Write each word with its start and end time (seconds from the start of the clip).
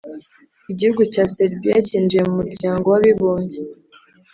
Igihugu 0.71 1.01
cya 1.13 1.23
Serbia 1.35 1.77
cyinjiye 1.87 2.21
mu 2.29 2.35
muryango 2.41 2.85
w’abibumbye 2.93 3.59